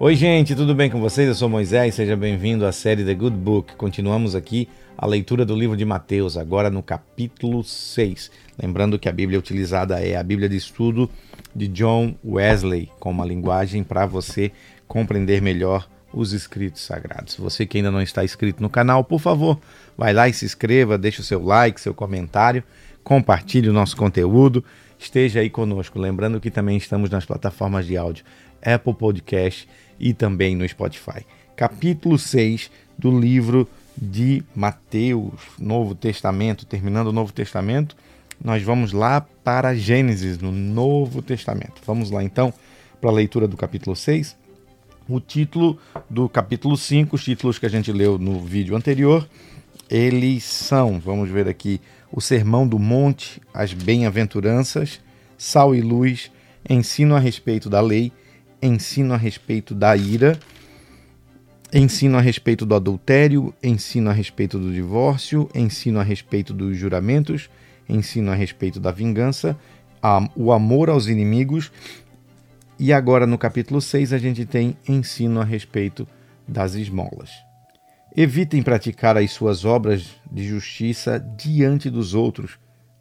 [0.00, 1.28] Oi, gente, tudo bem com vocês?
[1.28, 3.76] Eu sou Moisés, seja bem-vindo à série The Good Book.
[3.76, 8.28] Continuamos aqui a leitura do livro de Mateus, agora no capítulo 6.
[8.60, 11.08] Lembrando que a Bíblia utilizada é a Bíblia de Estudo
[11.54, 14.50] de John Wesley, com uma linguagem para você
[14.88, 17.36] compreender melhor os escritos sagrados.
[17.36, 19.60] Você que ainda não está inscrito no canal, por favor,
[19.96, 22.64] vai lá e se inscreva, deixe o seu like, seu comentário,
[23.04, 24.64] compartilhe o nosso conteúdo,
[25.04, 25.98] esteja aí conosco.
[25.98, 28.24] Lembrando que também estamos nas plataformas de áudio
[28.62, 29.68] Apple Podcast
[30.00, 31.24] e também no Spotify.
[31.54, 37.96] Capítulo 6 do livro de Mateus, Novo Testamento, terminando o Novo Testamento,
[38.42, 41.80] nós vamos lá para Gênesis, no Novo Testamento.
[41.86, 42.52] Vamos lá então
[43.00, 44.36] para a leitura do capítulo 6.
[45.08, 45.78] O título
[46.08, 49.28] do capítulo 5, os títulos que a gente leu no vídeo anterior,
[49.88, 51.80] eles são, vamos ver aqui,
[52.14, 55.00] o Sermão do Monte, as Bem-aventuranças,
[55.36, 56.30] Sal e Luz,
[56.68, 58.10] Ensino a respeito da lei
[58.64, 60.38] ensino a respeito da ira,
[61.72, 67.50] ensino a respeito do adultério, ensino a respeito do divórcio, ensino a respeito dos juramentos,
[67.88, 69.58] ensino a respeito da vingança,
[70.02, 71.70] a, o amor aos inimigos.
[72.78, 76.08] E agora no capítulo 6 a gente tem ensino a respeito
[76.48, 77.43] das esmolas.
[78.16, 82.58] Evitem praticar as suas obras de justiça diante dos outros,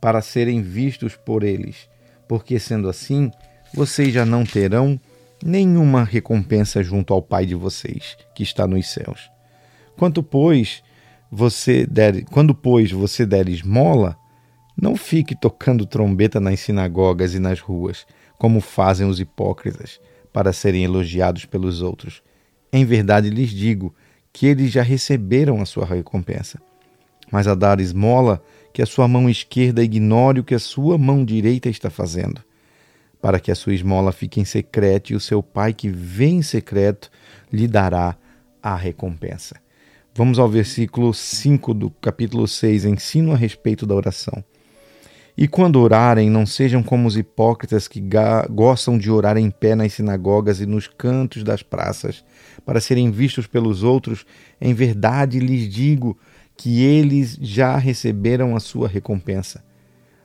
[0.00, 1.88] para serem vistos por eles,
[2.28, 3.30] porque sendo assim,
[3.72, 5.00] vocês já não terão
[5.42, 9.30] nenhuma recompensa junto ao Pai de vocês, que está nos céus.
[9.96, 10.82] Quanto pois
[11.30, 14.16] você der, quando pois você der esmola,
[14.80, 18.06] não fique tocando trombeta nas sinagogas e nas ruas,
[18.38, 20.00] como fazem os hipócritas,
[20.32, 22.22] para serem elogiados pelos outros.
[22.72, 23.94] Em verdade lhes digo
[24.36, 26.60] que eles já receberam a sua recompensa.
[27.32, 31.24] Mas a dar esmola, que a sua mão esquerda ignore o que a sua mão
[31.24, 32.44] direita está fazendo
[33.18, 36.42] para que a sua esmola fique em secreto e o seu pai que vem em
[36.42, 37.10] secreto
[37.50, 38.14] lhe dará
[38.62, 39.56] a recompensa.
[40.14, 44.44] Vamos ao versículo 5 do capítulo 6, ensino a respeito da oração.
[45.36, 48.02] E quando orarem, não sejam como os hipócritas que
[48.48, 52.24] gostam de orar em pé nas sinagogas e nos cantos das praças,
[52.64, 54.24] para serem vistos pelos outros.
[54.58, 56.16] Em verdade lhes digo
[56.56, 59.62] que eles já receberam a sua recompensa.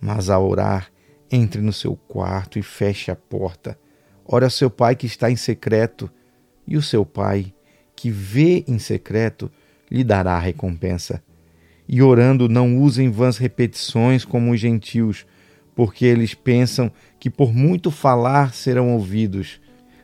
[0.00, 0.90] Mas ao orar,
[1.30, 3.78] entre no seu quarto e feche a porta.
[4.24, 6.10] Ore ao seu pai que está em secreto,
[6.66, 7.52] e o seu pai,
[7.94, 9.50] que vê em secreto,
[9.90, 11.22] lhe dará a recompensa.
[11.88, 15.26] E orando, não usem vãs repetições como os gentios,
[15.74, 19.60] porque eles pensam que por muito falar serão ouvidos.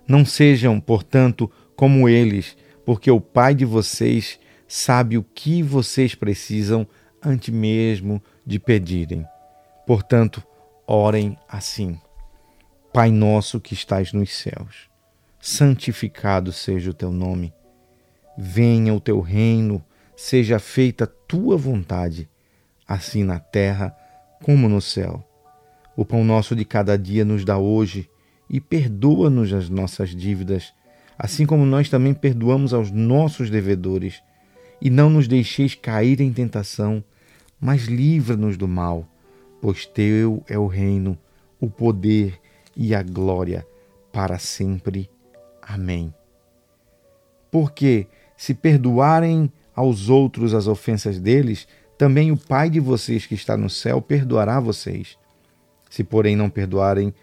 [0.07, 6.87] Não sejam, portanto, como eles, porque o Pai de vocês sabe o que vocês precisam
[7.23, 9.25] antes mesmo de pedirem.
[9.87, 10.43] Portanto,
[10.87, 11.99] orem assim:
[12.93, 14.91] Pai nosso que estais nos céus,
[15.41, 17.53] santificado seja o teu nome.
[18.37, 19.85] Venha o teu reino,
[20.23, 22.29] seja feita tua vontade,
[22.87, 23.97] assim na terra
[24.43, 25.25] como no céu.
[25.97, 28.09] O pão nosso de cada dia nos dá hoje
[28.49, 30.73] e perdoa-nos as nossas dívidas,
[31.19, 34.23] assim como nós também perdoamos aos nossos devedores.
[34.81, 37.05] E não nos deixeis cair em tentação,
[37.61, 39.07] mas livra-nos do mal
[39.61, 41.19] pois teu é o reino,
[41.61, 42.41] o poder
[42.75, 43.67] e a glória
[44.11, 45.11] para sempre.
[45.61, 46.15] Amém.
[47.51, 48.07] Porque
[48.37, 53.71] se perdoarem aos outros as ofensas deles, também o Pai de vocês que está no
[53.71, 55.17] céu perdoará vocês.
[55.89, 57.15] Se, porém, não perdoarem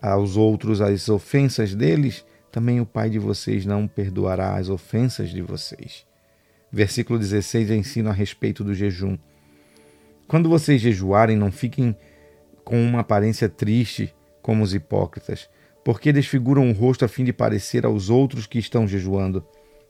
[0.00, 5.40] aos outros as ofensas deles, também o Pai de vocês não perdoará as ofensas de
[5.40, 6.04] vocês.
[6.70, 9.16] Versículo 16 ensina a respeito do jejum.
[10.28, 11.96] Quando vocês jejuarem, não fiquem
[12.62, 15.48] com uma aparência triste como os hipócritas,
[15.82, 19.42] porque desfiguram o rosto a fim de parecer aos outros que estão jejuando.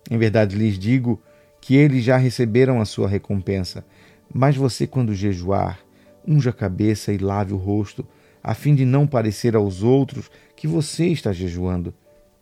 [0.09, 1.21] Em verdade lhes digo
[1.62, 3.84] que eles já receberam a sua recompensa.
[4.34, 5.78] Mas você, quando jejuar,
[6.26, 8.04] unja a cabeça e lave o rosto,
[8.42, 11.94] a fim de não parecer aos outros que você está jejuando,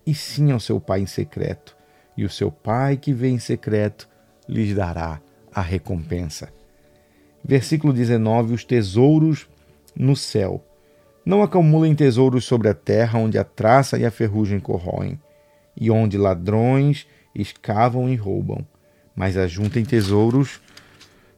[0.07, 1.77] e sim ao seu Pai em secreto.
[2.17, 4.09] E o seu Pai que vem em secreto
[4.49, 5.21] lhes dará
[5.55, 6.51] a recompensa.
[7.45, 9.47] Versículo 19: Os tesouros
[9.95, 10.65] no céu.
[11.27, 15.21] Não acumulem tesouros sobre a terra, onde a traça e a ferrugem corroem,
[15.77, 18.67] e onde ladrões escavam e roubam.
[19.21, 20.63] Mas ajuntem tesouros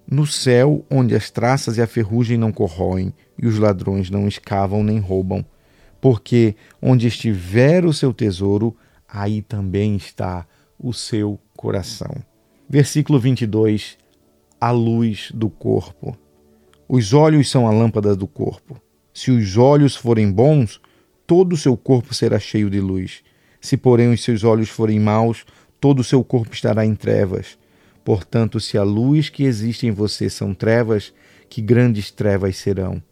[0.09, 4.85] no céu, onde as traças e a ferrugem não corroem, e os ladrões não escavam
[4.85, 5.45] nem roubam.
[6.01, 8.77] Porque onde estiver o seu tesouro,
[9.09, 10.47] aí também está
[10.79, 12.15] o seu coração.
[12.71, 13.99] Versículo 22
[14.61, 16.17] a luz do corpo.
[16.89, 18.81] Os olhos são a lâmpada do corpo.
[19.13, 20.81] Se os olhos forem bons,
[21.27, 23.25] todo o seu corpo será cheio de luz.
[23.61, 25.45] Se, porém, os seus olhos forem maus,
[25.81, 27.61] todo o seu corpo estará em trevas.
[28.05, 31.13] Portanto, se a luz que existe em você são trevas,
[31.49, 33.03] que grandes trevas serão.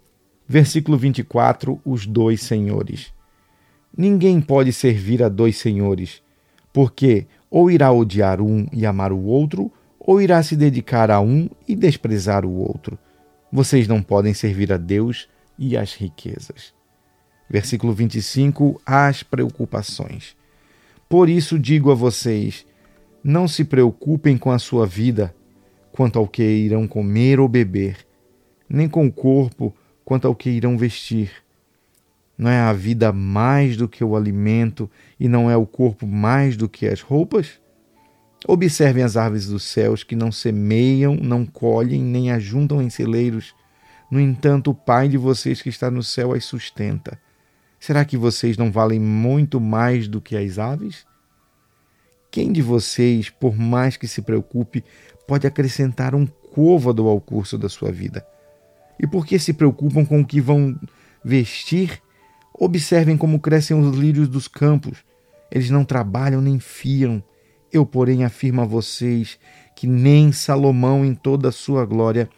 [0.48, 3.12] Versículo 24: Os dois senhores.
[3.96, 6.22] Ninguém pode servir a dois senhores,
[6.72, 11.48] porque ou irá odiar um e amar o outro, ou irá se dedicar a um
[11.68, 12.98] e desprezar o outro.
[13.52, 15.28] Vocês não podem servir a Deus
[15.58, 16.72] e às riquezas.
[17.48, 20.36] Versículo 25: As preocupações.
[21.08, 22.64] Por isso digo a vocês:
[23.22, 25.34] não se preocupem com a sua vida,
[25.92, 28.06] quanto ao que irão comer ou beber,
[28.68, 29.74] nem com o corpo,
[30.04, 31.30] quanto ao que irão vestir.
[32.36, 36.56] Não é a vida mais do que o alimento e não é o corpo mais
[36.56, 37.60] do que as roupas?
[38.48, 43.54] Observem as árvores dos céus que não semeiam, não colhem, nem ajuntam em celeiros.
[44.10, 47.20] No entanto, o Pai de vocês que está no céu as sustenta.
[47.78, 51.06] Será que vocês não valem muito mais do que as aves?
[52.30, 54.84] Quem de vocês, por mais que se preocupe,
[55.26, 58.24] pode acrescentar um côvado ao curso da sua vida?
[59.00, 60.78] E por que se preocupam com o que vão
[61.24, 62.00] vestir?
[62.54, 64.98] Observem como crescem os lírios dos campos.
[65.50, 67.22] Eles não trabalham nem fiam.
[67.72, 69.38] Eu, porém, afirmo a vocês
[69.74, 72.28] que nem Salomão, em toda a sua glória,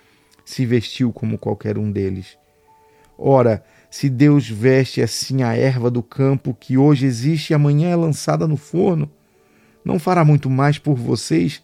[0.45, 2.39] se vestiu como qualquer um deles.
[3.19, 7.97] Ora, se Deus veste assim a erva do campo que hoje existe e amanhã é
[7.97, 9.11] lançada no forno,
[9.85, 11.63] não fará muito mais por vocês,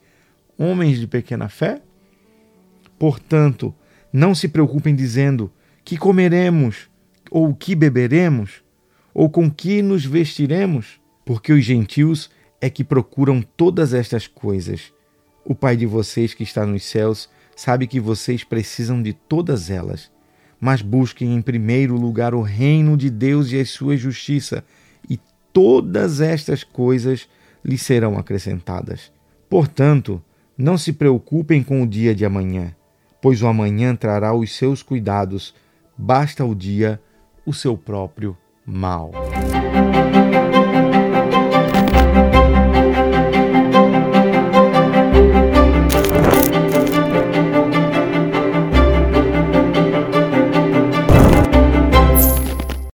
[0.57, 1.81] homens de pequena fé?
[2.99, 3.75] Portanto,
[4.13, 5.53] não se preocupem dizendo
[5.85, 6.89] que comeremos,
[7.31, 8.63] ou que beberemos,
[9.15, 12.31] ou com que nos vestiremos, porque os gentios
[12.61, 14.93] é que procuram todas estas coisas.
[15.45, 20.11] O Pai de vocês que está nos céus sabe que vocês precisam de todas elas
[20.61, 24.65] mas busquem em primeiro lugar o reino de Deus e a sua justiça,
[25.09, 25.19] e
[25.53, 27.29] todas estas coisas
[27.69, 29.13] lhes serão acrescentadas.
[29.49, 30.23] Portanto,
[30.57, 32.75] não se preocupem com o dia de amanhã,
[33.21, 35.55] pois o amanhã trará os seus cuidados,
[35.97, 37.01] basta o dia
[37.45, 39.13] o seu próprio mal.